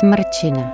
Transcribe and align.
Smrčina 0.00 0.72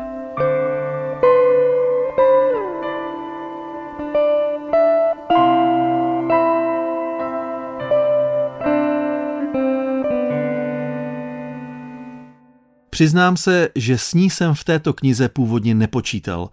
Přiznám 12.91 13.37
se, 13.37 13.69
že 13.75 13.99
s 13.99 14.15
ní 14.15 14.31
jsem 14.31 14.55
v 14.55 14.65
této 14.65 14.93
knize 14.93 15.29
původně 15.29 15.75
nepočítal. 15.75 16.51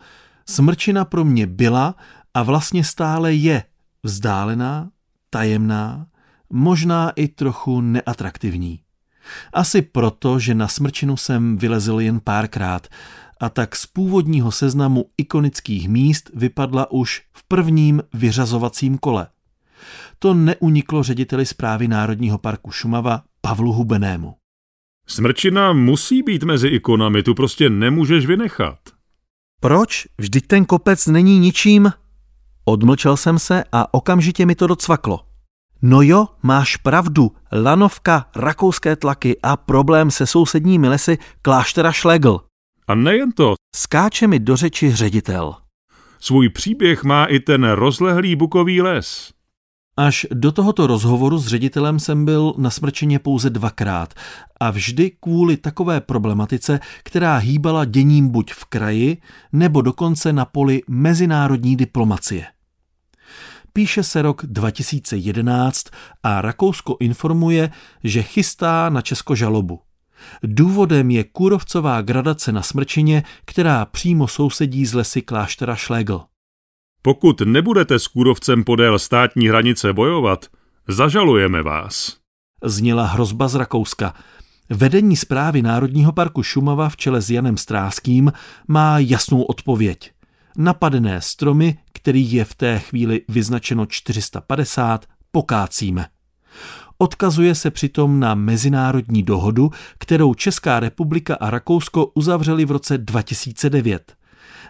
Smrčina 0.50 1.05
pro 1.05 1.25
mě 1.25 1.47
byla 1.47 1.96
a 2.33 2.43
vlastně 2.43 2.83
stále 2.83 3.33
je 3.33 3.64
vzdálená, 4.04 4.89
tajemná, 5.29 6.07
možná 6.50 7.10
i 7.10 7.28
trochu 7.28 7.82
neatraktivní. 7.82 8.82
Asi 9.54 9.82
proto, 9.82 10.39
že 10.39 10.55
na 10.55 10.68
smrčinu 10.68 11.18
jsem 11.18 11.57
vylezl 11.57 12.00
jen 12.00 12.19
párkrát 12.19 12.87
a 13.39 13.50
tak 13.50 13.75
z 13.75 13.86
původního 13.86 14.51
seznamu 14.51 15.05
ikonických 15.18 15.89
míst 15.89 16.31
vypadla 16.33 16.91
už 16.91 17.21
v 17.33 17.43
prvním 17.47 18.01
vyřazovacím 18.14 18.97
kole. 18.97 19.28
To 20.19 20.33
neuniklo 20.33 21.04
řediteli 21.04 21.45
zprávy 21.45 21.87
Národního 21.87 22.37
parku 22.37 22.71
Šumava 22.71 23.23
Pavlu 23.41 23.73
Hubenému. 23.73 24.36
Smrčina 25.07 25.73
musí 25.73 26.23
být 26.23 26.43
mezi 26.43 26.67
ikonami, 26.67 27.23
tu 27.23 27.33
prostě 27.33 27.69
nemůžeš 27.69 28.25
vynechat. 28.25 28.79
Proč? 29.61 30.07
Vždyť 30.17 30.47
ten 30.47 30.65
kopec 30.65 31.07
není 31.07 31.39
ničím. 31.39 31.92
Odmlčel 32.66 33.17
jsem 33.17 33.39
se 33.39 33.64
a 33.72 33.94
okamžitě 33.94 34.45
mi 34.45 34.55
to 34.55 34.67
docvaklo. 34.67 35.33
No 35.86 36.02
jo, 36.02 36.28
máš 36.44 36.78
pravdu, 36.78 37.31
lanovka, 37.52 38.26
rakouské 38.36 38.95
tlaky 38.95 39.38
a 39.44 39.58
problém 39.58 40.12
se 40.12 40.28
sousedními 40.28 40.89
lesy 40.89 41.17
kláštera 41.42 41.94
Schlegel. 41.94 42.39
A 42.88 42.95
nejen 42.95 43.31
to. 43.31 43.53
Skáče 43.76 44.28
mi 44.28 44.39
do 44.39 44.56
řeči 44.56 44.95
ředitel. 44.95 45.56
Svůj 46.20 46.50
příběh 46.50 47.04
má 47.04 47.26
i 47.26 47.39
ten 47.39 47.64
rozlehlý 47.64 48.36
bukový 48.36 48.81
les. 48.81 49.34
Až 49.98 50.26
do 50.34 50.52
tohoto 50.52 50.88
rozhovoru 50.88 51.38
s 51.38 51.48
ředitelem 51.48 52.00
jsem 52.00 52.26
byl 52.26 52.54
na 52.58 52.70
smrčeně 52.70 53.20
pouze 53.20 53.50
dvakrát 53.50 54.14
a 54.59 54.72
vždy 54.72 55.11
kvůli 55.20 55.58
takové 55.58 56.02
problematice, 56.02 56.80
která 57.04 57.38
hýbala 57.38 57.86
děním 57.86 58.30
buď 58.30 58.54
v 58.54 58.66
kraji, 58.66 59.17
nebo 59.54 59.81
dokonce 59.81 60.34
na 60.34 60.45
poli 60.45 60.81
mezinárodní 60.88 61.76
diplomacie. 61.76 62.45
Píše 63.74 64.04
se 64.04 64.22
rok 64.22 64.46
2011 64.46 65.84
a 66.24 66.42
Rakousko 66.42 66.98
informuje, 67.00 67.72
že 68.04 68.24
chystá 68.24 68.90
na 68.90 69.02
Česko 69.02 69.36
žalobu. 69.36 69.80
Důvodem 70.44 71.12
je 71.12 71.24
kůrovcová 71.24 72.02
gradace 72.02 72.52
na 72.52 72.62
Smrčině, 72.62 73.24
která 73.46 73.86
přímo 73.86 74.28
sousedí 74.28 74.86
z 74.86 74.94
lesy 74.94 75.22
kláštera 75.22 75.76
Schlegel. 75.76 76.22
Pokud 77.02 77.42
nebudete 77.42 78.00
s 78.00 78.08
kůrovcem 78.08 78.64
podél 78.64 79.00
státní 79.00 79.48
hranice 79.48 79.94
bojovat, 79.94 80.46
zažalujeme 80.88 81.64
vás. 81.64 82.18
Zněla 82.64 83.06
hrozba 83.06 83.48
z 83.48 83.56
Rakouska. 83.56 84.14
Vedení 84.70 85.16
zprávy 85.16 85.62
Národního 85.62 86.12
parku 86.12 86.44
Šumava 86.44 86.90
v 86.90 86.98
čele 86.98 87.22
s 87.22 87.30
Janem 87.30 87.58
Stráským 87.58 88.32
má 88.68 89.00
jasnou 89.00 89.42
odpověď. 89.42 90.12
Napadené 90.58 91.22
stromy, 91.22 91.78
který 91.94 92.34
je 92.34 92.46
v 92.46 92.56
té 92.56 92.80
chvíli 92.80 93.22
vyznačeno 93.28 93.86
450, 93.86 95.06
pokácíme. 95.32 96.06
Odkazuje 96.98 97.56
se 97.56 97.72
přitom 97.72 98.20
na 98.20 98.36
mezinárodní 98.36 99.23
dohodu, 99.23 99.72
kterou 99.98 100.34
Česká 100.34 100.80
republika 100.80 101.36
a 101.36 101.50
Rakousko 101.50 102.05
uzavřeli 102.05 102.66
v 102.66 102.72
roce 102.72 102.98
2009. 102.98 104.16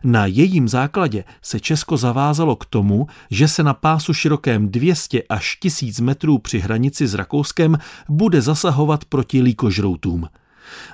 Na 0.04 0.26
jejím 0.26 0.68
základě 0.68 1.24
se 1.42 1.60
Česko 1.60 1.98
zavázalo 1.98 2.56
k 2.56 2.66
tomu, 2.66 3.08
že 3.32 3.48
se 3.48 3.64
na 3.64 3.74
pásu 3.74 4.14
širokém 4.14 4.70
200 4.70 5.24
až 5.30 5.56
1000 5.56 6.00
metrů 6.00 6.38
při 6.38 6.60
hranici 6.60 7.08
s 7.08 7.14
Rakouskem 7.14 7.78
bude 8.10 8.42
zasahovat 8.42 9.06
proti 9.06 9.42
líkožroutům. 9.42 10.28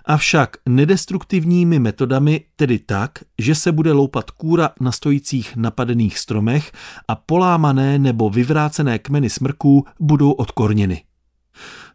Avšak 0.06 0.58
nedestruktivními 0.70 1.80
metodami, 1.80 2.46
tedy 2.56 2.80
tak, 2.80 3.12
že 3.38 3.56
se 3.56 3.72
bude 3.72 3.92
loupat 3.92 4.32
kůra 4.32 4.70
na 4.80 4.92
stojících 4.92 5.56
napadených 5.56 6.20
stromech 6.20 6.72
a 7.08 7.16
polámané 7.16 8.00
nebo 8.00 8.30
vyvrácené 8.30 9.00
kmeny 9.00 9.30
smrků 9.30 9.86
budou 10.00 10.32
odkorněny. 10.32 11.04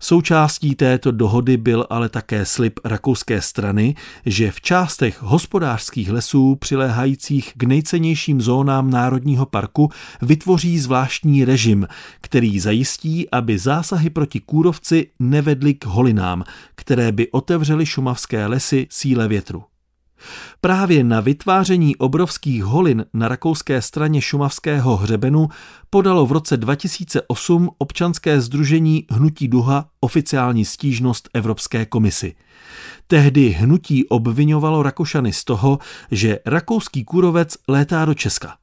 Součástí 0.05 0.75
této 0.75 1.11
dohody 1.11 1.57
byl 1.57 1.87
ale 1.91 2.09
také 2.09 2.45
slib 2.45 2.81
rakouské 2.85 3.43
strany, 3.43 3.95
že 4.27 4.51
v 4.51 4.61
částech 4.61 5.23
hospodářských 5.23 6.11
lesů 6.11 6.55
přiléhajících 6.57 7.53
k 7.57 7.63
nejcennějším 7.63 8.41
zónám 8.41 8.91
Národního 8.91 9.47
parku 9.47 9.91
vytvoří 10.23 10.79
zvláštní 10.79 11.45
režim, 11.45 11.89
který 12.21 12.61
zajistí, 12.61 13.31
aby 13.31 13.59
zásahy 13.59 14.11
proti 14.11 14.41
kůrovci 14.41 15.11
nevedly 15.19 15.75
k 15.75 15.87
holinám, 15.87 16.45
které 16.75 17.13
by 17.13 17.31
otevřely 17.31 17.87
šumavské 17.87 18.47
lesy 18.47 18.87
síle 18.91 19.29
větru. 19.29 19.65
Právě 20.61 21.05
na 21.05 21.21
vytváření 21.21 21.97
obrovských 21.97 22.65
holin 22.65 23.05
na 23.15 23.29
rakouské 23.29 23.83
straně 23.83 24.21
šumavského 24.21 24.97
hřebenu 24.97 25.49
podalo 25.91 26.27
v 26.27 26.33
roce 26.33 26.57
2008 26.57 27.71
občanské 27.79 28.41
združení 28.41 29.07
Hnutí 29.11 29.49
Duha 29.49 29.89
oficiální 30.01 30.65
stížnost 30.65 31.29
Evropské 31.35 31.87
komisi. 31.87 32.35
Tehdy 33.07 33.49
hnutí 33.51 34.09
obvinovalo 34.09 34.83
Rakušany 34.83 35.33
z 35.33 35.45
toho, 35.45 35.79
že 36.11 36.39
rakouský 36.47 37.05
kůrovec 37.05 37.57
létá 37.69 38.05
do 38.05 38.15
Česka. 38.15 38.57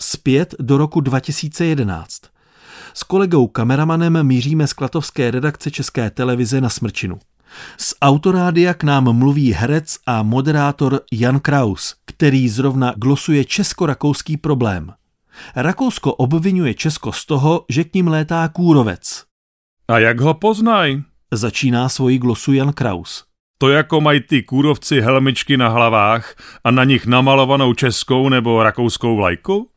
Zpět 0.00 0.54
do 0.60 0.78
roku 0.78 1.00
2011. 1.00 2.22
S 2.94 3.02
kolegou 3.02 3.46
kameramanem 3.46 4.22
míříme 4.22 4.66
z 4.66 4.72
klatovské 4.72 5.30
redakce 5.30 5.70
České 5.70 6.10
televize 6.10 6.60
na 6.60 6.68
Smrčinu. 6.68 7.18
Z 7.76 7.94
autorádia 8.02 8.74
k 8.74 8.82
nám 8.82 9.12
mluví 9.12 9.52
herec 9.52 9.98
a 10.06 10.22
moderátor 10.22 11.00
Jan 11.12 11.40
Kraus, 11.40 11.94
který 12.06 12.48
zrovna 12.48 12.94
glosuje 12.96 13.44
česko-rakouský 13.44 14.36
problém. 14.36 14.92
Rakousko 15.56 16.14
obvinuje 16.14 16.74
Česko 16.74 17.12
z 17.12 17.26
toho, 17.26 17.64
že 17.68 17.84
k 17.84 17.94
ním 17.94 18.08
létá 18.08 18.48
kůrovec. 18.48 19.24
A 19.88 19.98
jak 19.98 20.20
ho 20.20 20.34
poznaj? 20.34 21.02
Začíná 21.32 21.88
svoji 21.88 22.18
glosu 22.18 22.52
Jan 22.52 22.72
Kraus. 22.72 23.24
To 23.58 23.68
jako 23.68 24.00
mají 24.00 24.20
ty 24.20 24.42
kůrovci 24.42 25.00
helmičky 25.00 25.56
na 25.56 25.68
hlavách 25.68 26.34
a 26.64 26.70
na 26.70 26.84
nich 26.84 27.06
namalovanou 27.06 27.74
českou 27.74 28.28
nebo 28.28 28.62
rakouskou 28.62 29.16
vlajku? 29.16 29.70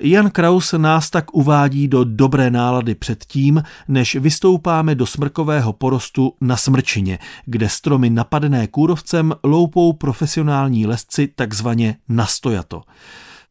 Jan 0.00 0.30
Kraus 0.30 0.72
nás 0.72 1.10
tak 1.10 1.34
uvádí 1.34 1.88
do 1.88 2.04
dobré 2.04 2.50
nálady 2.50 2.94
předtím, 2.94 3.62
než 3.88 4.16
vystoupáme 4.16 4.94
do 4.94 5.06
smrkového 5.06 5.72
porostu 5.72 6.32
na 6.40 6.56
Smrčině, 6.56 7.18
kde 7.46 7.68
stromy 7.68 8.10
napadené 8.10 8.66
kůrovcem 8.66 9.34
loupou 9.44 9.92
profesionální 9.92 10.86
lesci 10.86 11.28
takzvaně 11.34 11.96
nastojato. 12.08 12.82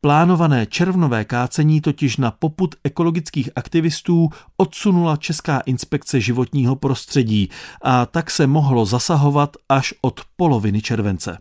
Plánované 0.01 0.66
červnové 0.66 1.25
kácení 1.25 1.81
totiž 1.81 2.17
na 2.17 2.31
poput 2.31 2.75
ekologických 2.83 3.50
aktivistů 3.56 4.29
odsunula 4.57 5.17
Česká 5.17 5.59
inspekce 5.59 6.22
životního 6.22 6.75
prostředí 6.75 7.50
a 7.81 8.06
tak 8.06 8.31
se 8.31 8.47
mohlo 8.47 8.85
zasahovat 8.85 9.57
až 9.69 9.94
od 10.01 10.22
poloviny 10.35 10.81
července. 10.81 11.38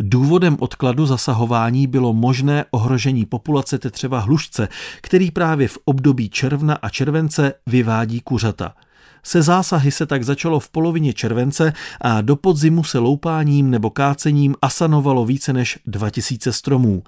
Důvodem 0.00 0.56
odkladu 0.60 1.06
zasahování 1.06 1.86
bylo 1.86 2.12
možné 2.12 2.64
ohrožení 2.70 3.26
populace 3.26 3.78
tetřeva 3.78 4.18
hlušce, 4.18 4.68
který 5.00 5.30
právě 5.30 5.68
v 5.68 5.78
období 5.84 6.28
června 6.28 6.74
a 6.74 6.88
července 6.88 7.52
vyvádí 7.66 8.20
kuřata. 8.20 8.74
Se 9.22 9.42
zásahy 9.42 9.90
se 9.90 10.06
tak 10.06 10.24
začalo 10.24 10.60
v 10.60 10.70
polovině 10.70 11.12
července 11.12 11.72
a 12.00 12.20
do 12.20 12.36
podzimu 12.36 12.84
se 12.84 12.98
loupáním 12.98 13.70
nebo 13.70 13.90
kácením 13.90 14.54
asanovalo 14.62 15.26
více 15.26 15.52
než 15.52 15.78
2000 15.86 16.52
stromů. 16.52 17.02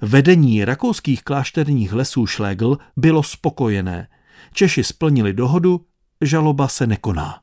Vedení 0.00 0.64
rakouských 0.64 1.22
klášterních 1.22 1.92
lesů 1.92 2.26
Schlegel 2.26 2.78
bylo 2.96 3.22
spokojené. 3.22 4.08
Češi 4.52 4.84
splnili 4.84 5.32
dohodu, 5.32 5.80
žaloba 6.20 6.68
se 6.68 6.86
nekoná. 6.86 7.40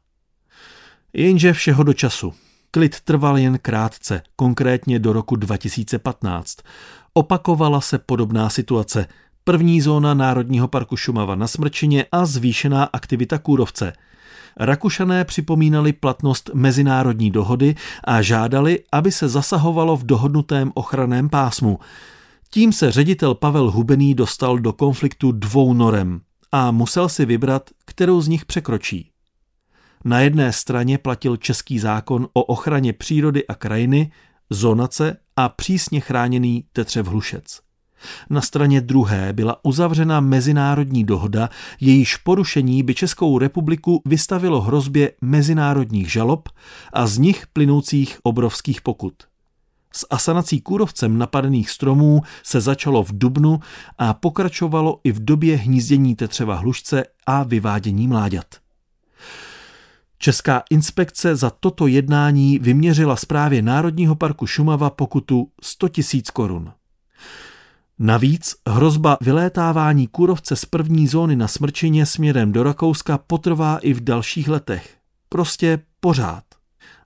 Jenže 1.14 1.54
všeho 1.54 1.84
do 1.84 1.94
času. 1.94 2.34
Klid 2.76 3.02
trval 3.02 3.38
jen 3.38 3.60
krátce, 3.62 4.22
konkrétně 4.36 5.00
do 5.00 5.14
roku 5.14 5.36
2015. 5.36 6.58
Opakovala 7.14 7.82
se 7.82 8.00
podobná 8.00 8.50
situace. 8.50 9.08
První 9.44 9.82
zóna 9.82 10.14
Národního 10.14 10.68
parku 10.68 10.98
Šumava 10.98 11.36
na 11.36 11.48
Smrčině 11.48 12.06
a 12.12 12.26
zvýšená 12.26 12.84
aktivita 12.84 13.38
kůrovce. 13.38 13.94
Rakušané 14.60 15.26
připomínali 15.26 15.94
platnost 15.94 16.50
mezinárodní 16.54 17.32
dohody 17.32 17.76
a 18.04 18.22
žádali, 18.22 18.80
aby 18.92 19.12
se 19.12 19.30
zasahovalo 19.30 19.98
v 19.98 20.04
dohodnutém 20.04 20.72
ochraném 20.74 21.30
pásmu. 21.30 21.80
Tím 22.50 22.74
se 22.74 22.92
ředitel 22.92 23.36
Pavel 23.36 23.72
Hubený 23.72 24.16
dostal 24.16 24.60
do 24.60 24.74
konfliktu 24.74 25.32
dvou 25.32 25.74
norem 25.74 26.22
a 26.52 26.72
musel 26.72 27.10
si 27.10 27.26
vybrat, 27.26 27.70
kterou 27.86 28.22
z 28.22 28.28
nich 28.28 28.46
překročí. 28.46 29.15
Na 30.06 30.20
jedné 30.20 30.54
straně 30.54 30.98
platil 30.98 31.38
český 31.38 31.80
zákon 31.80 32.28
o 32.34 32.44
ochraně 32.44 32.94
přírody 32.94 33.48
a 33.48 33.56
krajiny, 33.56 34.12
zonace 34.50 35.18
a 35.36 35.50
přísně 35.50 36.00
chráněný 36.00 36.66
Tetřev 36.74 37.08
Hlušec. 37.08 37.60
Na 38.30 38.42
straně 38.42 38.82
druhé 38.82 39.34
byla 39.34 39.66
uzavřena 39.66 40.20
mezinárodní 40.20 41.04
dohoda, 41.04 41.50
jejíž 41.80 42.18
porušení 42.18 42.84
by 42.84 42.96
Českou 42.96 43.40
republiku 43.40 44.02
vystavilo 44.06 44.62
hrozbě 44.62 45.12
mezinárodních 45.22 46.12
žalob 46.12 46.50
a 46.94 47.08
z 47.08 47.18
nich 47.18 47.48
plynoucích 47.48 48.20
obrovských 48.24 48.82
pokut. 48.82 49.14
S 49.94 50.08
asanací 50.10 50.62
kůrovcem 50.62 51.18
napadených 51.18 51.70
stromů 51.70 52.22
se 52.44 52.62
začalo 52.62 53.04
v 53.04 53.18
dubnu 53.18 53.60
a 53.98 54.14
pokračovalo 54.14 55.00
i 55.04 55.12
v 55.12 55.26
době 55.26 55.58
hnízdění 55.58 56.16
tetřeva 56.16 56.56
hlušce 56.56 57.04
a 57.26 57.44
vyvádění 57.44 58.08
mláďat. 58.08 58.65
Česká 60.26 60.64
inspekce 60.70 61.36
za 61.36 61.50
toto 61.50 61.88
jednání 61.88 62.60
vyměřila 62.60 63.16
zprávě 63.16 63.62
Národního 63.62 64.16
parku 64.16 64.48
Šumava 64.48 64.90
pokutu 64.90 65.52
100 65.64 65.88
000 66.14 66.22
korun. 66.34 66.72
Navíc 68.00 68.56
hrozba 68.68 69.18
vylétávání 69.22 70.08
kůrovce 70.08 70.56
z 70.56 70.66
první 70.66 71.08
zóny 71.08 71.36
na 71.36 71.48
Smrčině 71.48 72.06
směrem 72.06 72.52
do 72.52 72.64
Rakouska 72.64 73.18
potrvá 73.18 73.78
i 73.78 73.94
v 73.94 74.04
dalších 74.04 74.48
letech. 74.48 74.98
Prostě 75.30 75.80
pořád. 76.00 76.44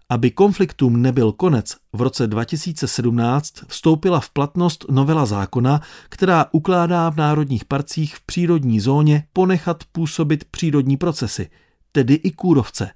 Aby 0.09 0.31
konfliktům 0.31 1.01
nebyl 1.01 1.31
konec, 1.31 1.75
v 1.93 2.01
roce 2.01 2.27
2017 2.27 3.53
vstoupila 3.67 4.19
v 4.19 4.29
platnost 4.29 4.85
novela 4.89 5.25
zákona, 5.25 5.81
která 6.09 6.45
ukládá 6.51 7.09
v 7.09 7.17
národních 7.17 7.65
parcích 7.65 8.15
v 8.15 8.21
přírodní 8.21 8.79
zóně 8.79 9.23
ponechat 9.33 9.83
působit 9.91 10.43
přírodní 10.45 10.97
procesy, 10.97 11.49
tedy 11.91 12.13
i 12.13 12.31
kůrovce. 12.31 12.91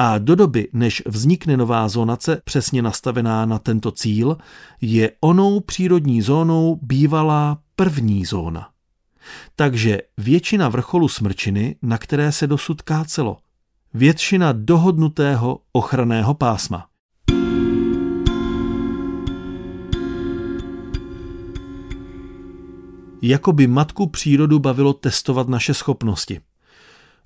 A 0.00 0.18
do 0.18 0.34
doby, 0.34 0.68
než 0.72 1.02
vznikne 1.06 1.56
nová 1.56 1.88
zónace 1.88 2.40
přesně 2.44 2.82
nastavená 2.82 3.46
na 3.46 3.58
tento 3.58 3.90
cíl, 3.90 4.36
je 4.80 5.12
onou 5.20 5.60
přírodní 5.60 6.22
zónou 6.22 6.78
bývalá 6.82 7.58
první 7.76 8.24
zóna. 8.24 8.68
Takže 9.56 9.98
většina 10.18 10.68
vrcholu 10.68 11.08
Smrčiny, 11.08 11.76
na 11.82 11.98
které 11.98 12.32
se 12.32 12.46
dosud 12.46 12.82
kácelo– 12.82 13.36
většina 13.94 14.52
dohodnutého 14.52 15.60
ochranného 15.72 16.34
pásma. 16.34 16.86
Jako 23.22 23.52
by 23.52 23.66
matku 23.66 24.06
přírodu 24.06 24.58
bavilo 24.58 24.92
testovat 24.92 25.48
naše 25.48 25.74
schopnosti. 25.74 26.40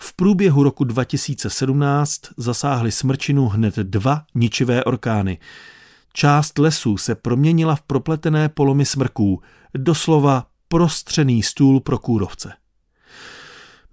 V 0.04 0.12
průběhu 0.16 0.62
roku 0.62 0.84
2017 0.84 2.20
zasáhly 2.36 2.92
smrčinu 2.92 3.48
hned 3.48 3.76
dva 3.76 4.24
ničivé 4.34 4.84
orkány. 4.84 5.38
Část 6.12 6.58
lesů 6.58 6.96
se 6.96 7.14
proměnila 7.14 7.76
v 7.76 7.82
propletené 7.82 8.48
polomy 8.48 8.84
smrků, 8.84 9.42
doslova 9.74 10.46
prostřený 10.68 11.42
stůl 11.42 11.80
pro 11.80 11.98
kůrovce. 11.98 12.52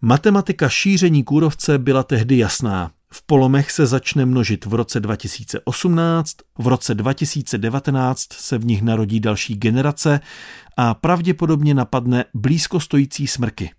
Matematika 0.02 0.70
šíření 0.70 1.24
kůrovce 1.24 1.78
byla 1.78 2.04
tehdy 2.04 2.38
jasná. 2.38 2.92
V 3.14 3.26
polomech 3.26 3.72
se 3.72 3.86
začne 3.86 4.26
množit 4.26 4.66
v 4.66 4.74
roce 4.74 5.00
2018, 5.00 6.36
v 6.58 6.68
roce 6.68 6.96
2019 6.96 8.34
se 8.34 8.58
v 8.58 8.66
nich 8.66 8.82
narodí 8.82 9.20
další 9.20 9.56
generace 9.56 10.20
a 10.78 10.94
pravděpodobně 10.94 11.74
napadne 11.74 12.26
blízko 12.34 12.80
stojící 12.80 13.28
smrky. 13.28 13.72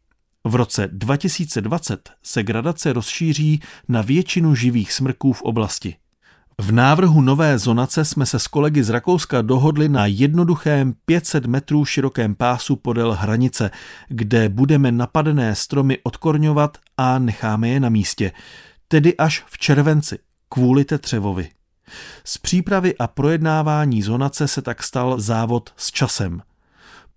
V 0.44 0.54
roce 0.54 0.88
2020 0.92 2.10
se 2.22 2.42
gradace 2.42 2.92
rozšíří 2.92 3.60
na 3.88 4.02
většinu 4.02 4.54
živých 4.54 4.92
smrků 4.92 5.32
v 5.32 5.42
oblasti. 5.42 5.96
V 6.60 6.72
návrhu 6.72 7.20
nové 7.20 7.58
zonace 7.58 8.04
jsme 8.04 8.26
se 8.26 8.38
s 8.38 8.46
kolegy 8.46 8.84
z 8.84 8.90
Rakouska 8.90 9.42
dohodli 9.42 9.88
na 9.88 10.06
jednoduchém 10.06 10.94
500 11.04 11.46
metrů 11.46 11.84
širokém 11.84 12.34
pásu 12.34 12.76
podél 12.76 13.12
hranice, 13.12 13.70
kde 14.08 14.48
budeme 14.48 14.92
napadené 14.92 15.54
stromy 15.54 15.98
odkorňovat 16.02 16.78
a 16.96 17.18
necháme 17.18 17.68
je 17.68 17.80
na 17.80 17.88
místě, 17.88 18.32
tedy 18.88 19.16
až 19.16 19.44
v 19.46 19.58
červenci, 19.58 20.18
kvůli 20.48 20.84
Tetřevovi. 20.84 21.48
Z 22.24 22.38
přípravy 22.38 22.98
a 22.98 23.06
projednávání 23.06 24.02
zonace 24.02 24.48
se 24.48 24.62
tak 24.62 24.82
stal 24.82 25.20
závod 25.20 25.72
s 25.76 25.90
časem. 25.90 26.42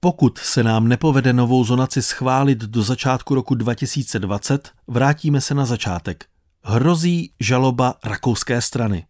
Pokud 0.04 0.38
se 0.38 0.64
nám 0.64 0.88
nepovede 0.88 1.34
novou 1.34 1.64
zonaci 1.64 2.02
schválit 2.02 2.58
do 2.58 2.84
začátku 2.84 3.36
roku 3.36 3.56
2020, 3.56 4.72
vrátíme 4.88 5.42
se 5.42 5.54
na 5.54 5.66
začátek. 5.66 6.26
Hrozí 6.64 7.34
žaloba 7.40 7.96
rakouské 8.04 8.62
strany. 8.62 9.06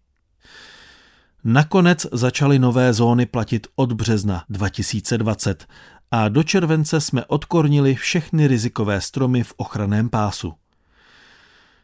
Nakonec 1.43 2.07
začaly 2.11 2.59
nové 2.59 2.93
zóny 2.93 3.25
platit 3.25 3.67
od 3.75 3.93
března 3.93 4.43
2020 4.49 5.67
a 6.11 6.29
do 6.29 6.43
července 6.43 7.01
jsme 7.01 7.25
odkornili 7.25 7.95
všechny 7.95 8.47
rizikové 8.47 9.01
stromy 9.01 9.43
v 9.43 9.53
ochraném 9.57 10.09
pásu. 10.09 10.53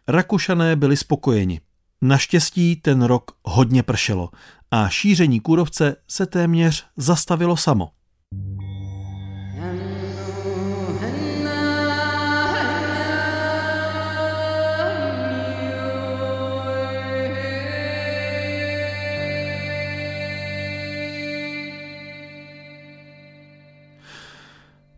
Rakušané 0.08 0.76
byli 0.76 0.98
spokojeni. 0.98 1.62
Naštěstí 2.02 2.76
ten 2.76 3.02
rok 3.02 3.32
hodně 3.44 3.84
pršelo 3.84 4.30
a 4.72 4.90
šíření 4.90 5.40
kůrovce 5.40 5.96
se 6.08 6.26
téměř 6.26 6.86
zastavilo 6.98 7.58
samo. 7.58 7.90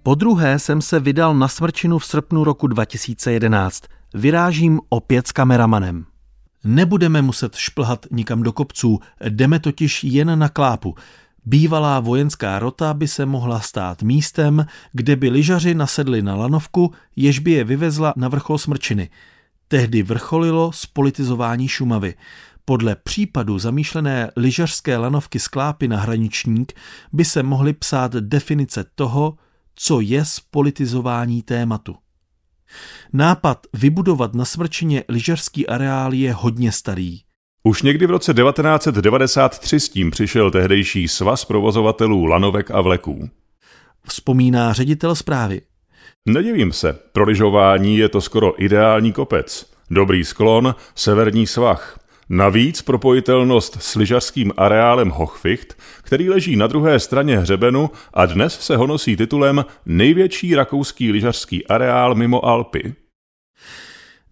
Po 0.04 0.16
druhé 0.16 0.60
jsem 0.60 0.82
se 0.82 1.00
vydal 1.00 1.36
na 1.36 1.48
smrčinu 1.48 2.00
v 2.00 2.06
srpnu 2.06 2.44
roku 2.44 2.68
2011. 2.68 3.84
Vyrážím 4.14 4.80
opět 4.90 5.28
s 5.28 5.32
kameramanem. 5.32 6.06
Nebudeme 6.64 7.22
muset 7.22 7.56
šplhat 7.56 8.06
nikam 8.12 8.44
do 8.44 8.54
kopců, 8.54 9.00
jdeme 9.30 9.60
totiž 9.60 10.04
jen 10.04 10.40
na 10.40 10.50
klápu. 10.50 10.96
Bývalá 11.46 12.00
vojenská 12.00 12.60
rota 12.60 12.94
by 12.94 13.08
se 13.08 13.26
mohla 13.26 13.60
stát 13.60 14.04
místem, 14.04 14.66
kde 14.92 15.16
by 15.16 15.30
lyžaři 15.30 15.76
nasedli 15.76 16.22
na 16.22 16.36
lanovku, 16.36 16.94
jež 17.16 17.40
by 17.40 17.52
je 17.52 17.64
vyvezla 17.64 18.14
na 18.18 18.28
vrchol 18.28 18.58
Smrčiny. 18.58 19.10
Tehdy 19.68 20.04
vrcholilo 20.04 20.72
spolitizování 20.72 21.68
Šumavy. 21.68 22.14
Podle 22.66 22.96
případu 22.96 23.60
zamýšlené 23.60 24.32
lyžařské 24.36 24.98
lanovky 24.98 25.40
Sklápy 25.40 25.88
na 25.88 25.98
hraničník 25.98 26.74
by 27.14 27.26
se 27.26 27.44
mohly 27.44 27.74
psát 27.74 28.12
definice 28.12 28.86
toho, 28.96 29.38
co 29.76 30.02
je 30.02 30.26
spolitizování 30.26 31.42
tématu. 31.42 31.96
Nápad 33.14 33.68
vybudovat 33.74 34.34
na 34.34 34.46
Smrčině 34.46 35.04
lyžařský 35.10 35.68
areál 35.68 36.14
je 36.14 36.34
hodně 36.34 36.72
starý. 36.72 37.20
Už 37.64 37.82
někdy 37.82 38.08
v 38.08 38.10
roce 38.10 38.34
1993 38.34 39.80
s 39.80 39.90
tím 39.90 40.12
přišel 40.12 40.52
tehdejší 40.52 41.08
svaz 41.08 41.46
provozovatelů 41.46 42.26
lanovek 42.26 42.72
a 42.72 42.82
vleků. 42.82 43.30
Vzpomíná 44.08 44.74
ředitel 44.74 45.16
zprávy. 45.16 45.62
Nedivím 46.26 46.72
se, 46.72 47.00
pro 47.12 47.24
lyžování 47.24 47.98
je 47.98 48.10
to 48.10 48.22
skoro 48.22 48.64
ideální 48.64 49.14
kopec. 49.14 49.72
Dobrý 49.90 50.26
sklon, 50.26 50.76
severní 50.96 51.48
svah. 51.48 52.00
Navíc 52.34 52.82
propojitelnost 52.82 53.78
s 53.82 53.96
lyžařským 53.96 54.52
areálem 54.58 55.10
Hochficht, 55.10 55.78
který 56.02 56.30
leží 56.30 56.56
na 56.56 56.68
druhé 56.68 57.00
straně 57.00 57.38
hřebenu 57.38 57.90
a 58.14 58.26
dnes 58.26 58.60
se 58.60 58.78
honosí 58.78 59.18
titulem 59.18 59.66
největší 59.86 60.56
rakouský 60.56 61.12
lyžařský 61.12 61.68
areál 61.68 62.16
mimo 62.16 62.46
Alpy. 62.46 62.96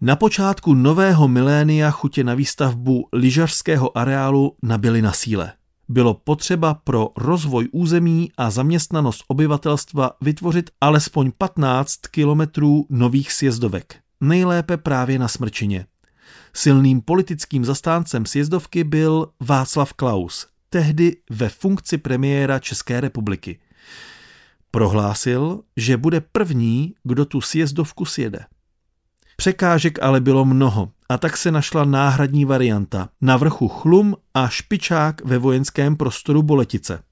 Na 0.00 0.16
počátku 0.16 0.74
nového 0.74 1.28
milénia 1.28 1.90
chutě 1.90 2.24
na 2.24 2.34
výstavbu 2.34 3.08
lyžařského 3.12 3.98
areálu 3.98 4.56
nabyly 4.62 5.02
na 5.02 5.12
síle. 5.12 5.52
Bylo 5.88 6.14
potřeba 6.14 6.74
pro 6.74 7.08
rozvoj 7.16 7.68
území 7.72 8.30
a 8.36 8.50
zaměstnanost 8.50 9.24
obyvatelstva 9.28 10.10
vytvořit 10.20 10.70
alespoň 10.80 11.32
15 11.38 11.96
kilometrů 12.10 12.86
nových 12.90 13.32
sjezdovek. 13.32 13.96
Nejlépe 14.20 14.76
právě 14.76 15.18
na 15.18 15.28
Smrčině. 15.28 15.86
Silným 16.54 17.00
politickým 17.00 17.64
zastáncem 17.64 18.26
sjezdovky 18.26 18.84
byl 18.84 19.28
Václav 19.40 19.92
Klaus, 19.92 20.46
tehdy 20.70 21.16
ve 21.30 21.48
funkci 21.48 21.98
premiéra 21.98 22.58
České 22.58 23.00
republiky. 23.00 23.58
Prohlásil, 24.70 25.60
že 25.76 25.96
bude 25.96 26.20
první, 26.20 26.94
kdo 27.04 27.24
tu 27.24 27.40
sjezdovku 27.40 28.04
sjede. 28.04 28.44
Překážek 29.36 30.02
ale 30.02 30.20
bylo 30.20 30.44
mnoho 30.44 30.90
a 31.08 31.18
tak 31.18 31.36
se 31.36 31.50
našla 31.50 31.84
náhradní 31.84 32.44
varianta 32.44 33.08
na 33.20 33.36
vrchu 33.36 33.68
Chlum 33.68 34.16
a 34.34 34.48
Špičák 34.48 35.24
ve 35.24 35.38
vojenském 35.38 35.96
prostoru 35.96 36.42
Boletice. 36.42 37.02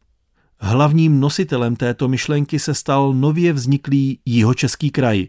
Hlavním 0.60 1.20
nositelem 1.20 1.76
této 1.76 2.08
myšlenky 2.08 2.58
se 2.58 2.74
stal 2.74 3.14
nově 3.14 3.52
vzniklý 3.52 4.20
jihočeský 4.24 4.90
kraj. 4.90 5.26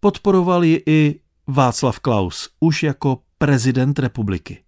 Podporoval 0.00 0.64
ji 0.64 0.82
i 0.86 1.20
Václav 1.46 2.00
Klaus, 2.00 2.50
už 2.60 2.82
jako 2.82 3.18
prezident 3.42 3.98
republiky. 3.98 4.58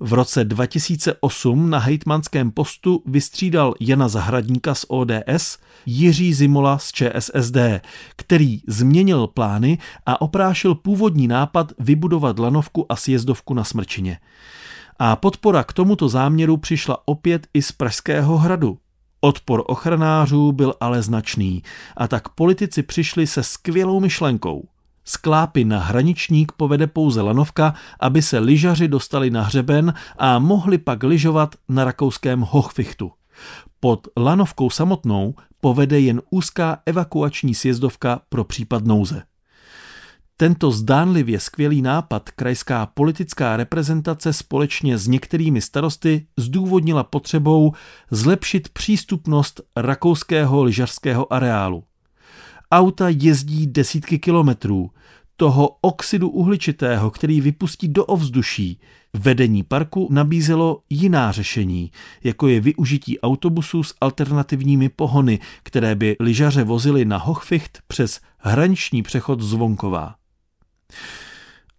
V 0.00 0.12
roce 0.12 0.44
2008 0.44 1.70
na 1.70 1.78
hejtmanském 1.78 2.50
postu 2.50 3.02
vystřídal 3.06 3.74
Jana 3.80 4.08
Zahradníka 4.08 4.74
z 4.74 4.84
ODS, 4.88 5.58
Jiří 5.86 6.34
Zimola 6.34 6.78
z 6.78 6.92
ČSSD, 6.92 7.56
který 8.16 8.60
změnil 8.66 9.26
plány 9.26 9.78
a 10.06 10.20
oprášil 10.20 10.74
původní 10.74 11.28
nápad 11.28 11.72
vybudovat 11.78 12.38
lanovku 12.38 12.92
a 12.92 12.96
sjezdovku 12.96 13.54
na 13.54 13.64
Smrčině. 13.64 14.18
A 14.98 15.16
podpora 15.16 15.64
k 15.64 15.72
tomuto 15.72 16.08
záměru 16.08 16.56
přišla 16.56 16.98
opět 17.04 17.46
i 17.54 17.62
z 17.62 17.72
Pražského 17.72 18.38
hradu. 18.38 18.78
Odpor 19.20 19.62
ochranářů 19.66 20.52
byl 20.52 20.74
ale 20.80 21.02
značný 21.02 21.62
a 21.96 22.08
tak 22.08 22.28
politici 22.28 22.82
přišli 22.82 23.26
se 23.26 23.42
skvělou 23.42 24.00
myšlenkou– 24.00 24.68
Sklápy 25.08 25.64
na 25.64 25.80
hraničník 25.80 26.52
povede 26.52 26.86
pouze 26.86 27.22
lanovka, 27.22 27.74
aby 28.00 28.22
se 28.22 28.38
lyžaři 28.38 28.88
dostali 28.88 29.30
na 29.30 29.42
hřeben 29.42 29.94
a 30.18 30.38
mohli 30.38 30.78
pak 30.78 31.02
lyžovat 31.02 31.54
na 31.68 31.84
rakouském 31.84 32.40
Hochfichtu. 32.40 33.12
Pod 33.80 34.08
lanovkou 34.16 34.70
samotnou 34.70 35.34
povede 35.60 36.00
jen 36.00 36.22
úzká 36.30 36.78
evakuační 36.86 37.54
sjezdovka 37.54 38.20
pro 38.28 38.44
případ 38.44 38.84
nouze. 38.84 39.22
Tento 40.36 40.70
zdánlivě 40.70 41.40
skvělý 41.40 41.82
nápad 41.82 42.30
krajská 42.30 42.86
politická 42.86 43.56
reprezentace 43.56 44.32
společně 44.32 44.98
s 44.98 45.08
některými 45.08 45.60
starosty 45.60 46.26
zdůvodnila 46.36 47.04
potřebou 47.04 47.72
zlepšit 48.10 48.68
přístupnost 48.68 49.60
rakouského 49.76 50.62
lyžařského 50.62 51.32
areálu. 51.32 51.84
Auta 52.72 53.08
jezdí 53.08 53.66
desítky 53.66 54.18
kilometrů. 54.18 54.90
Toho 55.36 55.68
oxidu 55.80 56.28
uhličitého, 56.28 57.10
který 57.10 57.40
vypustí 57.40 57.88
do 57.88 58.04
ovzduší, 58.04 58.80
vedení 59.14 59.62
parku 59.62 60.08
nabízelo 60.10 60.82
jiná 60.90 61.32
řešení, 61.32 61.90
jako 62.24 62.48
je 62.48 62.60
využití 62.60 63.20
autobusů 63.20 63.82
s 63.82 63.94
alternativními 64.00 64.88
pohony, 64.88 65.38
které 65.62 65.94
by 65.94 66.16
lyžaře 66.20 66.64
vozili 66.64 67.04
na 67.04 67.16
Hochficht 67.16 67.78
přes 67.86 68.20
hraniční 68.38 69.02
přechod 69.02 69.40
Zvonková. 69.40 70.14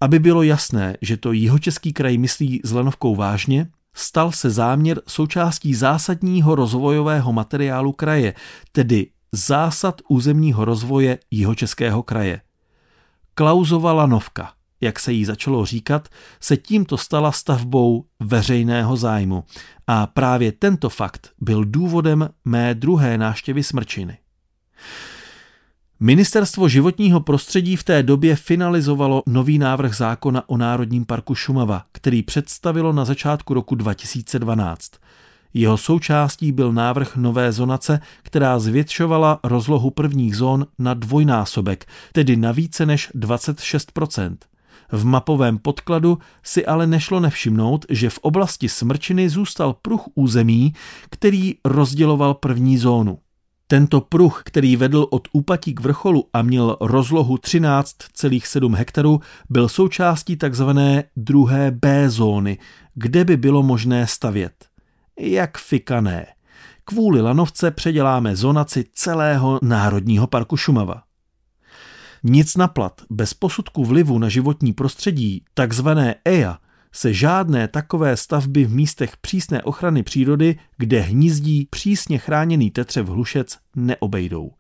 Aby 0.01 0.20
bylo 0.20 0.44
jasné, 0.44 0.98
že 1.01 1.17
to 1.17 1.32
jihočeský 1.32 1.94
kraj 1.94 2.17
myslí 2.17 2.62
s 2.63 2.72
lanovkou 2.72 3.15
vážně, 3.15 3.67
stal 3.96 4.32
se 4.32 4.50
záměr 4.50 5.01
součástí 5.08 5.74
zásadního 5.74 6.56
rozvojového 6.56 7.34
materiálu 7.34 7.91
kraje, 7.91 8.34
tedy 8.72 9.08
zásad 9.31 10.01
územního 10.10 10.65
rozvoje 10.65 11.19
Jihočeského 11.31 12.03
kraje. 12.03 12.41
Klauzova 13.34 13.93
lanovka, 13.93 14.51
jak 14.81 15.00
se 15.00 15.12
jí 15.12 15.25
začalo 15.25 15.65
říkat, 15.65 16.10
se 16.39 16.57
tímto 16.57 16.98
stala 16.98 17.31
stavbou 17.31 18.05
veřejného 18.19 18.98
zájmu 18.98 19.43
a 19.88 20.07
právě 20.07 20.51
tento 20.51 20.89
fakt 20.89 21.29
byl 21.41 21.65
důvodem 21.65 22.29
mé 22.46 22.75
druhé 22.75 23.17
náštěvy 23.17 23.63
Smrčiny. 23.63 24.17
Ministerstvo 26.00 26.69
životního 26.69 27.19
prostředí 27.19 27.75
v 27.75 27.84
té 27.84 28.03
době 28.03 28.36
finalizovalo 28.36 29.24
nový 29.25 29.57
návrh 29.57 29.96
zákona 29.96 30.50
o 30.50 30.57
Národním 30.57 31.05
parku 31.05 31.36
Šumava, 31.36 31.86
který 31.91 32.24
představilo 32.24 32.93
na 32.93 33.05
začátku 33.05 33.53
roku 33.53 33.75
2012. 33.75 34.91
Jeho 35.54 35.77
součástí 35.77 36.51
byl 36.51 36.74
návrh 36.74 37.16
nové 37.16 37.51
zonace, 37.51 38.00
která 38.24 38.60
zvětšovala 38.60 39.39
rozlohu 39.44 39.89
prvních 39.89 40.36
zón 40.36 40.68
na 40.80 40.94
dvojnásobek, 40.94 41.86
tedy 42.12 42.36
na 42.36 42.51
více 42.51 42.86
než 42.86 43.12
26% 43.16 44.38
v 44.92 45.06
mapovém 45.06 45.58
podkladu 45.58 46.18
si 46.44 46.66
ale 46.66 46.88
nešlo 46.88 47.20
nevšimnout, 47.20 47.86
že 47.89 48.10
v 48.10 48.18
oblasti 48.18 48.70
Smrčiny 48.70 49.30
zůstal 49.30 49.74
pruh 49.74 50.01
území, 50.16 50.74
který 51.10 51.56
rozděloval 51.66 52.34
první 52.34 52.77
zónu. 52.77 53.20
Tento 53.68 54.01
pruh, 54.01 54.42
který 54.46 54.75
vedl 54.75 55.08
od 55.10 55.27
úpatí 55.32 55.74
k 55.74 55.80
vrcholu 55.80 56.25
a 56.34 56.42
měl 56.42 56.77
rozlohu 56.82 57.36
13,7 57.36 58.75
hektarů, 58.75 59.20
byl 59.50 59.70
součástí 59.70 60.38
tzv. 60.38 60.70
druhé 61.16 61.72
B 61.72 62.10
zóny, 62.10 62.58
kde 62.96 63.25
by 63.25 63.38
bylo 63.38 63.63
možné 63.63 64.08
stavět 64.08 64.66
jak 65.19 65.57
fikané. 65.57 66.25
Kvůli 66.86 67.21
lanovce 67.21 67.71
předěláme 67.71 68.36
zonaci 68.36 68.86
celého 68.93 69.59
Národního 69.62 70.27
parku 70.27 70.57
Šumava. 70.57 71.03
Nic 72.24 72.55
naplat, 72.55 73.01
bez 73.09 73.33
posudku 73.33 73.86
vlivu 73.86 74.19
na 74.19 74.29
životní 74.29 74.74
prostředí, 74.74 75.43
takzvané 75.53 76.15
EIA, 76.25 76.57
se 76.91 77.13
žádné 77.13 77.67
takové 77.67 78.17
stavby 78.17 78.65
v 78.65 78.74
místech 78.74 79.17
přísné 79.17 79.62
ochrany 79.62 80.03
přírody, 80.03 80.59
kde 80.77 81.00
hnízdí 81.00 81.67
přísně 81.69 82.17
chráněný 82.17 82.71
tetřev 82.71 83.07
hlušec, 83.07 83.57
neobejdou. 83.75 84.51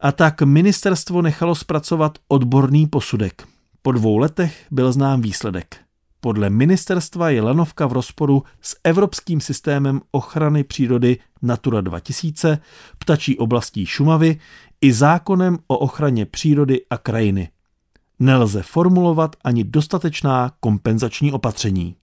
A 0.00 0.12
tak 0.12 0.42
ministerstvo 0.42 1.22
nechalo 1.22 1.54
zpracovat 1.54 2.18
odborný 2.28 2.86
posudek. 2.86 3.46
Po 3.82 3.92
dvou 3.92 4.18
letech 4.18 4.66
byl 4.70 4.92
znám 4.92 5.20
výsledek. 5.20 5.83
Podle 6.24 6.50
ministerstva 6.50 7.30
je 7.30 7.42
lanovka 7.42 7.86
v 7.86 7.92
rozporu 7.92 8.42
s 8.60 8.76
evropským 8.84 9.40
systémem 9.40 10.00
ochrany 10.10 10.64
přírody 10.64 11.18
Natura 11.42 11.80
2000, 11.80 12.58
ptačí 12.98 13.38
oblastí 13.38 13.86
Šumavy 13.86 14.40
i 14.80 14.92
zákonem 14.92 15.58
o 15.66 15.78
ochraně 15.78 16.26
přírody 16.26 16.80
a 16.90 16.98
krajiny. 16.98 17.48
Nelze 18.18 18.62
formulovat 18.62 19.36
ani 19.44 19.64
dostatečná 19.64 20.52
kompenzační 20.60 21.32
opatření. 21.32 21.96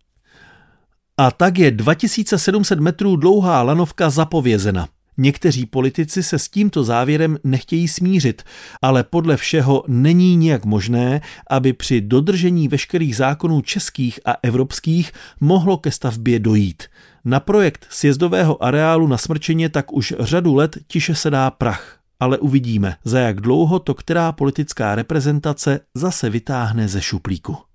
A 1.17 1.31
tak 1.31 1.57
je 1.57 1.71
2700 1.71 2.79
metrů 2.79 3.15
dlouhá 3.15 3.61
lanovka 3.61 4.09
zapovězena. 4.09 4.87
Někteří 5.21 5.65
politici 5.65 6.23
se 6.23 6.39
s 6.39 6.49
tímto 6.49 6.83
závěrem 6.83 7.37
nechtějí 7.43 7.87
smířit, 7.87 8.43
ale 8.81 9.03
podle 9.03 9.37
všeho 9.37 9.83
není 9.87 10.35
nijak 10.35 10.65
možné, 10.65 11.21
aby 11.49 11.73
při 11.73 12.01
dodržení 12.01 12.67
veškerých 12.67 13.15
zákonů 13.15 13.61
českých 13.61 14.19
a 14.25 14.35
evropských 14.43 15.11
mohlo 15.39 15.77
ke 15.77 15.91
stavbě 15.91 16.39
dojít. 16.39 16.83
Na 17.25 17.39
projekt 17.39 17.85
sjezdového 17.89 18.63
areálu 18.63 19.07
na 19.07 19.17
Smrčeně 19.17 19.69
tak 19.69 19.93
už 19.93 20.13
řadu 20.19 20.55
let 20.55 20.77
tiše 20.87 21.15
se 21.15 21.29
dá 21.29 21.51
prach. 21.51 21.99
Ale 22.19 22.37
uvidíme, 22.37 22.95
za 23.03 23.19
jak 23.19 23.41
dlouho 23.41 23.79
to 23.79 23.93
která 23.93 24.31
politická 24.31 24.95
reprezentace 24.95 25.79
zase 25.95 26.29
vytáhne 26.29 26.87
ze 26.87 27.01
šuplíku. 27.01 27.70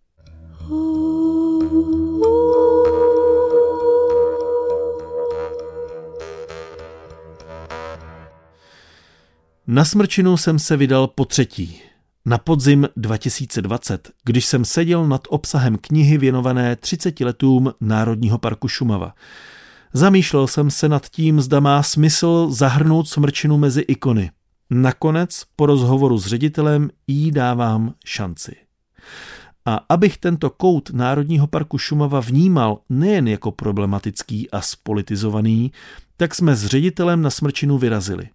Na 9.68 9.84
smrčinu 9.84 10.36
jsem 10.36 10.58
se 10.58 10.76
vydal 10.76 11.06
po 11.06 11.24
třetí. 11.24 11.80
Na 12.24 12.38
podzim 12.38 12.88
2020, 12.96 14.10
když 14.24 14.46
jsem 14.46 14.64
seděl 14.64 15.08
nad 15.08 15.22
obsahem 15.28 15.78
knihy 15.80 16.18
věnované 16.18 16.76
30 16.76 17.20
letům 17.20 17.72
Národního 17.80 18.38
parku 18.38 18.68
Šumava. 18.68 19.14
Zamýšlel 19.92 20.46
jsem 20.46 20.70
se 20.70 20.88
nad 20.88 21.08
tím, 21.08 21.40
zda 21.40 21.60
má 21.60 21.82
smysl 21.82 22.48
zahrnout 22.50 23.08
smrčinu 23.08 23.58
mezi 23.58 23.80
ikony. 23.80 24.30
Nakonec, 24.70 25.42
po 25.56 25.66
rozhovoru 25.66 26.18
s 26.18 26.26
ředitelem, 26.26 26.90
jí 27.06 27.30
dávám 27.30 27.94
šanci. 28.04 28.56
A 29.64 29.80
abych 29.88 30.18
tento 30.18 30.50
kout 30.50 30.90
Národního 30.90 31.46
parku 31.46 31.78
Šumava 31.78 32.20
vnímal 32.20 32.78
nejen 32.88 33.28
jako 33.28 33.50
problematický 33.50 34.50
a 34.50 34.60
spolitizovaný, 34.60 35.72
tak 36.16 36.34
jsme 36.34 36.56
s 36.56 36.66
ředitelem 36.66 37.22
na 37.22 37.30
smrčinu 37.30 37.78
vyrazili. 37.78 38.28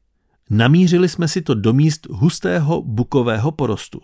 Namířili 0.54 1.10
jsme 1.10 1.28
si 1.28 1.42
to 1.42 1.54
do 1.54 1.74
míst 1.74 2.08
hustého 2.10 2.82
bukového 2.82 3.52
porostu. 3.52 4.02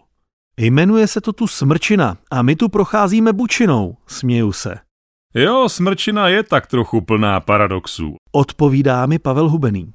Jmenuje 0.57 1.07
se 1.07 1.21
to 1.21 1.33
tu 1.33 1.47
smrčina 1.47 2.17
a 2.31 2.41
my 2.41 2.55
tu 2.55 2.69
procházíme 2.69 3.33
bučinou, 3.33 3.97
směju 4.07 4.51
se. 4.51 4.75
Jo, 5.35 5.69
smrčina 5.69 6.27
je 6.27 6.43
tak 6.43 6.67
trochu 6.67 7.01
plná 7.01 7.39
paradoxů. 7.39 8.15
Odpovídá 8.31 9.05
mi 9.05 9.19
Pavel 9.19 9.49
Hubený. 9.49 9.93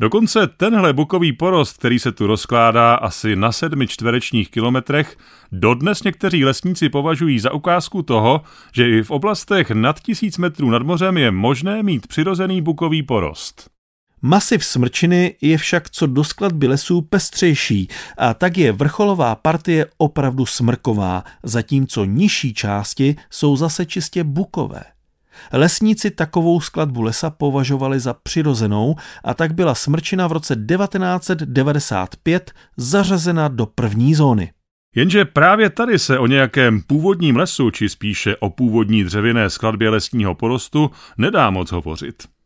Dokonce 0.00 0.46
tenhle 0.46 0.92
bukový 0.92 1.32
porost, 1.32 1.78
který 1.78 1.98
se 1.98 2.12
tu 2.12 2.26
rozkládá 2.26 2.94
asi 2.94 3.36
na 3.36 3.52
sedmi 3.52 3.86
čtverečních 3.86 4.50
kilometrech, 4.50 5.16
dodnes 5.52 6.02
někteří 6.02 6.44
lesníci 6.44 6.88
považují 6.88 7.38
za 7.38 7.52
ukázku 7.52 8.02
toho, 8.02 8.40
že 8.72 8.90
i 8.90 9.02
v 9.02 9.10
oblastech 9.10 9.70
nad 9.70 10.00
tisíc 10.00 10.38
metrů 10.38 10.70
nad 10.70 10.82
mořem 10.82 11.16
je 11.16 11.30
možné 11.30 11.82
mít 11.82 12.06
přirozený 12.06 12.62
bukový 12.62 13.02
porost. 13.02 13.79
Masiv 14.22 14.64
smrčiny 14.64 15.34
je 15.40 15.58
však 15.58 15.90
co 15.90 16.06
do 16.06 16.24
skladby 16.24 16.66
lesů 16.66 17.02
pestřejší 17.02 17.88
a 18.18 18.34
tak 18.34 18.58
je 18.58 18.72
vrcholová 18.72 19.34
partie 19.34 19.86
opravdu 19.98 20.46
smrková, 20.46 21.24
zatímco 21.42 22.04
nižší 22.04 22.54
části 22.54 23.16
jsou 23.30 23.56
zase 23.56 23.86
čistě 23.86 24.24
bukové. 24.24 24.82
Lesníci 25.52 26.10
takovou 26.10 26.60
skladbu 26.60 27.02
lesa 27.02 27.30
považovali 27.30 28.00
za 28.00 28.14
přirozenou 28.14 28.96
a 29.24 29.34
tak 29.34 29.54
byla 29.54 29.74
smrčina 29.74 30.26
v 30.26 30.32
roce 30.32 30.56
1995 30.56 32.52
zařazena 32.76 33.48
do 33.48 33.66
první 33.66 34.14
zóny. 34.14 34.52
Jenže 34.94 35.24
právě 35.24 35.70
tady 35.70 35.98
se 35.98 36.18
o 36.18 36.26
nějakém 36.26 36.82
původním 36.82 37.36
lesu, 37.36 37.70
či 37.70 37.88
spíše 37.88 38.36
o 38.36 38.50
původní 38.50 39.04
dřevěné 39.04 39.50
skladbě 39.50 39.90
lesního 39.90 40.34
porostu, 40.34 40.90
nedá 41.18 41.50
moc 41.50 41.72
hovořit. 41.72 42.39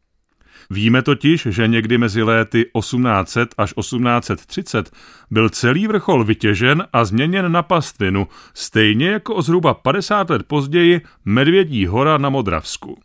Víme 0.71 1.02
totiž, 1.02 1.47
že 1.50 1.68
někdy 1.68 1.99
mezi 1.99 2.23
léty 2.23 2.71
1800 2.78 3.54
až 3.59 3.75
1830 3.80 4.90
byl 5.30 5.49
celý 5.49 5.87
vrchol 5.87 6.25
vytěžen 6.25 6.87
a 6.92 7.04
změněn 7.04 7.52
na 7.52 7.62
pastvinu, 7.62 8.28
stejně 8.54 9.09
jako 9.09 9.35
o 9.35 9.42
zhruba 9.42 9.75
50 9.75 10.30
let 10.30 10.42
později 10.47 11.00
Medvědí 11.25 11.87
hora 11.87 12.18
na 12.18 12.28
Modravsku. 12.28 12.99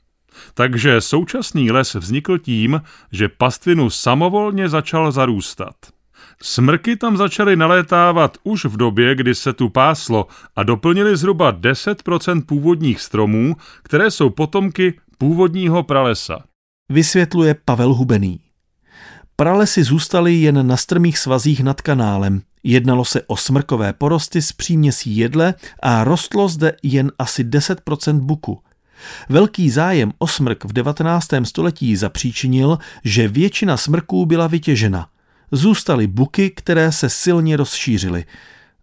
Takže 0.53 1.01
současný 1.01 1.71
les 1.71 1.95
vznikl 1.95 2.37
tím, 2.37 2.81
že 3.11 3.29
pastvinu 3.29 3.89
samovolně 3.89 4.69
začal 4.69 5.11
zarůstat. 5.11 5.75
Smrky 6.41 6.95
tam 6.95 7.17
začaly 7.17 7.55
nalétávat 7.55 8.37
už 8.43 8.65
v 8.65 8.77
době, 8.77 9.15
kdy 9.15 9.35
se 9.35 9.53
tu 9.53 9.69
páslo 9.69 10.27
a 10.55 10.63
doplnili 10.63 11.17
zhruba 11.17 11.53
10% 11.53 12.45
původních 12.45 13.01
stromů, 13.01 13.55
které 13.83 14.11
jsou 14.11 14.29
potomky 14.29 14.99
původního 15.17 15.83
pralesa. 15.83 16.43
Vysvětluje 16.89 17.55
Pavel 17.65 17.93
Hubený. 17.93 18.39
Pralesy 19.35 19.83
zůstaly 19.83 20.35
jen 20.35 20.67
na 20.67 20.77
strmých 20.77 21.17
svazích 21.17 21.63
nad 21.63 21.81
kanálem. 21.81 22.41
Jednalo 22.63 23.05
se 23.05 23.21
o 23.27 23.37
smrkové 23.37 23.93
porosty 23.93 24.41
s 24.41 24.51
příměsí 24.51 25.17
jedle 25.17 25.53
a 25.81 26.03
rostlo 26.03 26.49
zde 26.49 26.73
jen 26.83 27.11
asi 27.19 27.43
10% 27.43 28.19
buku. 28.19 28.61
Velký 29.29 29.69
zájem 29.69 30.13
o 30.17 30.27
smrk 30.27 30.65
v 30.65 30.73
19. 30.73 31.27
století 31.43 31.95
zapříčinil, 31.95 32.77
že 33.03 33.27
většina 33.27 33.77
smrků 33.77 34.25
byla 34.25 34.47
vytěžena– 34.47 35.07
zůstaly 35.51 36.07
buky, 36.07 36.49
které 36.49 36.91
se 36.91 37.09
silně 37.09 37.57
rozšířily. 37.57 38.25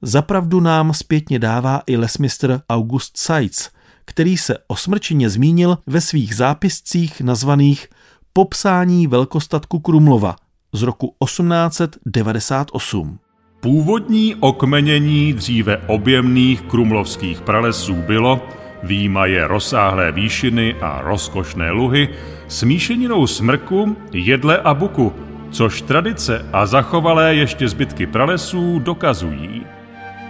Zapravdu 0.03 0.61
nám 0.61 0.95
zpětně 0.95 1.39
dává 1.39 1.83
i 1.87 1.97
lesmistr 1.97 2.61
August 2.71 3.17
Seitz, 3.17 3.69
který 4.07 4.37
se 4.37 4.59
o 4.67 4.77
smrčině 4.77 5.31
zmínil 5.31 5.79
ve 5.87 6.01
svých 6.01 6.37
zápiscích 6.37 7.21
nazvaných 7.21 7.89
Popsání 8.33 9.07
velkostatku 9.07 9.79
Krumlova 9.79 10.37
z 10.73 10.83
roku 10.83 11.15
1898. 11.25 13.19
Původní 13.61 14.35
okmenění 14.35 15.33
dříve 15.33 15.77
objemných 15.87 16.63
krumlovských 16.63 17.41
pralesů 17.41 17.95
bylo, 17.95 18.49
výjimaje 18.83 19.47
rozsáhlé 19.47 20.13
výšiny 20.13 20.75
a 20.81 21.01
rozkošné 21.03 21.71
luhy, 21.71 22.09
smíšeninou 22.49 23.27
smrku, 23.27 23.97
jedle 24.13 24.59
a 24.59 24.75
buku– 24.75 25.13
což 25.51 25.83
tradice 25.83 26.47
a 26.53 26.67
zachovalé 26.67 27.35
ještě 27.35 27.69
zbytky 27.69 28.07
pralesů 28.07 28.79
dokazují. 28.79 29.67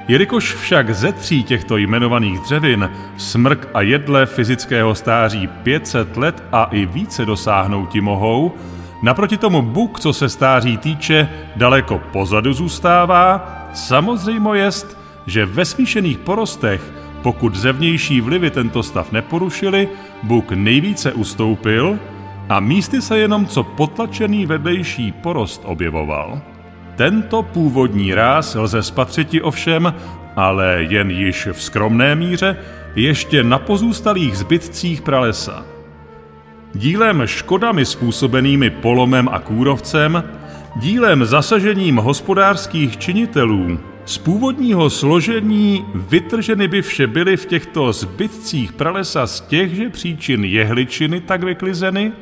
Jelikož 0.09 0.55
však 0.55 0.95
ze 0.95 1.13
tří 1.13 1.43
těchto 1.43 1.77
jmenovaných 1.77 2.41
dřevin 2.41 2.91
smrk 3.17 3.69
a 3.75 3.81
jedle 3.81 4.27
fyzického 4.27 4.95
stáří 4.95 5.47
500 5.47 6.17
let 6.17 6.43
a 6.53 6.65
i 6.65 6.87
více 6.87 7.25
dosáhnout 7.25 7.87
ti 7.87 8.01
mohou, 8.01 8.53
naproti 9.03 9.37
tomu 9.37 9.63
buk, 9.63 10.01
co 10.01 10.13
se 10.13 10.29
stáří 10.29 10.77
týče, 10.77 11.29
daleko 11.57 11.99
pozadu 12.13 12.53
zůstává, 12.53 13.53
samozřejmě 13.75 14.51
jest, 14.55 14.99
že 15.27 15.47
ve 15.47 15.65
smíšených 15.65 16.19
porostech, 16.19 16.93
pokud 17.23 17.55
zevnější 17.55 18.21
vlivy 18.21 18.51
tento 18.51 18.83
stav 18.83 19.13
neporušili, 19.13 19.89
buk 20.23 20.53
nejvíce 20.53 21.13
ustoupil– 21.13 21.99
a 22.49 22.61
místy 22.61 23.03
se 23.03 23.19
jenom 23.19 23.47
co 23.47 23.63
potlačený 23.63 24.47
vedlejší 24.47 25.13
porost 25.13 25.63
objevoval. 25.65 26.41
Tento 26.97 27.43
původní 27.43 28.15
ráz 28.15 28.55
lze 28.55 28.83
spatřiti 28.83 29.43
ovšem, 29.43 29.95
ale 30.37 30.77
jen 30.89 31.11
již 31.11 31.49
v 31.53 31.63
skromné 31.63 32.15
míře, 32.15 32.57
ještě 32.95 33.43
na 33.43 33.59
pozůstalých 33.59 34.39
zbytcích 34.39 35.03
pralesa. 35.03 35.65
Dílem 36.75 37.23
škodami 37.27 37.85
způsobenými 37.85 38.71
polomem 38.71 39.29
a 39.33 39.39
kůrovcem, 39.39 40.25
dílem 40.77 41.25
zasažením 41.25 41.97
hospodářských 41.97 42.97
činitelů, 42.97 43.79
z 44.05 44.19
původního 44.19 44.91
složení 44.91 45.85
vytrženy 45.95 46.69
by 46.69 46.83
vše 46.83 47.07
byly 47.07 47.37
v 47.37 47.47
těchto 47.47 47.93
zbytcích 47.93 48.73
pralesa 48.73 49.27
z 49.27 49.41
těchže 49.41 49.91
příčin 49.91 50.45
jehličiny 50.45 51.21
tak 51.21 51.43
vyklizeny, 51.43 52.13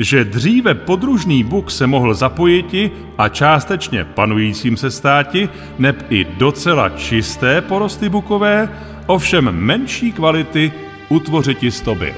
že 0.00 0.24
dříve 0.24 0.74
podružný 0.74 1.44
buk 1.44 1.70
se 1.70 1.86
mohl 1.86 2.14
zapojiti 2.14 2.90
a 3.18 3.28
částečně 3.28 4.04
panujícím 4.04 4.76
se 4.76 4.90
státi, 4.90 5.48
neb 5.78 6.06
i 6.10 6.24
docela 6.24 6.88
čisté 6.88 7.60
porosty 7.60 8.08
bukové, 8.08 8.68
ovšem 9.06 9.44
menší 9.44 10.12
kvality 10.12 10.72
utvořiti 11.08 11.70
byl. 11.94 12.14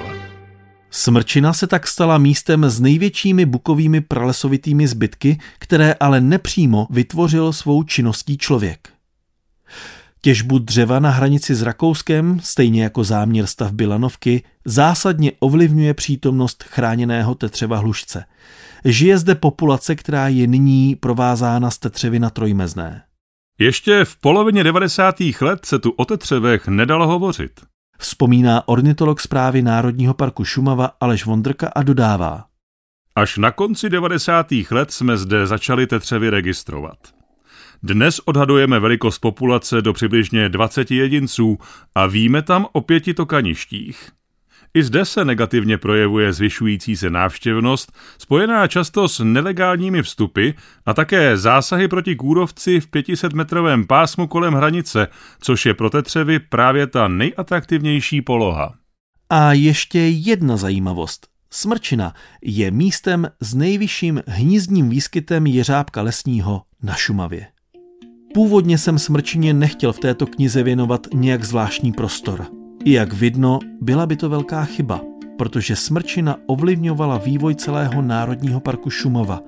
Smrčina 0.91 1.53
se 1.53 1.67
tak 1.67 1.87
stala 1.87 2.19
místem 2.19 2.65
s 2.65 2.81
největšími 2.81 3.47
bukovými 3.47 4.01
pralesovitými 4.01 4.89
zbytky, 4.89 5.39
které 5.59 5.95
ale 6.01 6.21
nepřímo 6.21 6.87
vytvořil 6.91 7.53
svou 7.53 7.83
činností 7.83 8.39
člověk. 8.39 8.89
Těžbu 10.25 10.59
dřeva 10.59 10.99
na 10.99 11.11
hranici 11.11 11.55
s 11.55 11.63
Rakouskem, 11.63 12.41
stejně 12.41 12.83
jako 12.83 13.05
záměr 13.05 13.47
stavby 13.47 13.87
lanovky, 13.87 14.43
zásadně 14.65 15.33
ovlivňuje 15.39 15.95
přítomnost 15.95 16.63
chráněného 16.63 17.35
tetřeva 17.35 17.77
hlušce. 17.77 18.25
Žije 18.85 19.19
zde 19.19 19.35
populace, 19.35 19.95
která 19.95 20.29
je 20.29 20.47
nyní 20.47 20.97
provázána 20.97 21.71
z 21.71 21.79
tetřevy 21.79 22.19
na 22.19 22.31
trojmezné. 22.31 23.03
Ještě 23.59 24.05
v 24.05 24.17
polovině 24.17 24.65
90. 24.65 25.15
let 25.41 25.67
se 25.67 25.79
tu 25.79 25.91
o 25.91 26.05
tetřevech 26.05 26.69
nedalo 26.69 27.07
hovořit. 27.07 27.61
Vzpomíná 27.99 28.69
ornitolog 28.69 29.21
zprávy 29.21 29.63
Národního 29.63 30.15
parku 30.15 30.45
Šumava 30.45 30.91
Aleš 31.01 31.27
Vondrka 31.27 31.69
a 31.75 31.83
dodává. 31.83 32.45
Až 33.17 33.39
na 33.39 33.51
konci 33.51 33.91
90. 33.91 34.47
let 34.71 34.91
jsme 34.91 35.17
zde 35.17 35.47
začali 35.47 35.87
tetřevy 35.87 36.31
registrovat. 36.31 37.22
Dnes 37.85 38.19
odhadujeme 38.19 38.81
velikost 38.81 39.19
populace 39.19 39.83
do 39.83 39.93
přibližně 39.93 40.49
20 40.49 40.91
jedinců 40.91 41.59
a 41.95 42.07
víme 42.07 42.43
tam 42.43 42.67
o 42.73 42.81
pěti 42.81 43.15
tokaništích. 43.15 44.11
I 44.75 44.83
zde 44.83 45.05
se 45.05 45.25
negativně 45.25 45.79
projevuje 45.79 46.33
zvyšující 46.33 46.97
se 46.97 47.11
návštěvnost, 47.11 47.93
spojená 48.19 48.67
často 48.67 49.09
s 49.09 49.25
nelegálními 49.25 50.03
vstupy 50.03 50.51
a 50.87 50.95
také 50.95 51.37
zásahy 51.37 51.89
proti 51.89 52.17
kůrovci 52.17 52.81
v 52.81 52.87
500-metrovém 52.91 53.87
pásmu 53.87 54.27
kolem 54.27 54.55
hranice, 54.55 55.09
což 55.41 55.67
je 55.67 55.75
pro 55.75 55.91
tetřevy 55.91 56.39
právě 56.39 56.87
ta 56.87 57.09
nejatraktivnější 57.09 58.23
poloha. 58.23 58.75
A 59.31 59.53
ještě 59.53 59.99
jedna 59.99 60.57
zajímavost. 60.57 61.27
Smrčina 61.51 62.15
je 62.43 62.71
místem 62.71 63.29
s 63.41 63.55
nejvyšším 63.55 64.23
hnízdním 64.27 64.89
výskytem 64.89 65.47
jeřábka 65.47 66.03
lesního 66.03 66.63
na 66.83 66.95
Šumavě. 66.95 67.47
Původně 68.35 68.79
jsem 68.79 68.99
Smrčině 68.99 69.55
nechtěl 69.55 69.93
v 69.93 69.99
této 69.99 70.27
knize 70.27 70.63
věnovat 70.63 71.07
nějak 71.15 71.45
zvláštní 71.45 71.93
prostor. 71.93 72.47
I 72.85 72.93
jak 72.93 73.13
vidno, 73.13 73.59
byla 73.81 74.07
by 74.07 74.17
to 74.17 74.29
velká 74.29 74.65
chyba, 74.65 75.01
protože 75.39 75.77
Smrčina 75.77 76.37
ovlivňovala 76.47 77.19
vývoj 77.19 77.55
celého 77.55 78.03
Národního 78.03 78.61
parku 78.61 78.91
Šumova. 78.91 79.41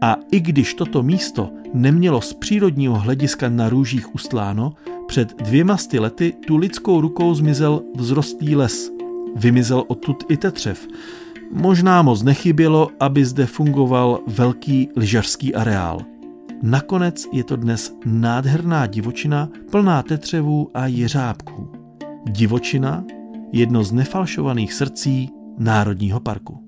A 0.00 0.16
i 0.32 0.40
když 0.40 0.74
toto 0.74 1.02
místo 1.02 1.50
nemělo 1.74 2.20
z 2.20 2.32
přírodního 2.32 2.98
hlediska 2.98 3.48
na 3.48 3.68
růžích 3.68 4.14
ustláno, 4.14 4.72
před 5.06 5.42
dvěma 5.42 5.76
sty 5.76 5.98
lety 5.98 6.34
tu 6.46 6.56
lidskou 6.56 7.00
rukou 7.00 7.34
zmizel 7.34 7.82
vzrostlý 7.96 8.56
les. 8.56 8.90
Vymizel 9.36 9.84
odtud 9.88 10.24
i 10.28 10.36
tetřev. 10.36 10.88
Možná 11.52 12.02
moc 12.02 12.22
nechybělo, 12.22 12.88
aby 13.00 13.24
zde 13.24 13.46
fungoval 13.46 14.20
velký 14.26 14.88
lyžařský 14.96 15.54
areál. 15.54 16.17
Nakonec 16.62 17.26
je 17.32 17.44
to 17.44 17.56
dnes 17.56 17.96
nádherná 18.04 18.86
divočina 18.86 19.48
plná 19.70 20.02
tetřevů 20.02 20.70
a 20.74 20.86
jeřábků. 20.86 21.72
Divočina, 22.26 23.04
jedno 23.52 23.84
z 23.84 23.92
nefalšovaných 23.92 24.72
srdcí 24.72 25.30
Národního 25.58 26.20
parku. 26.20 26.67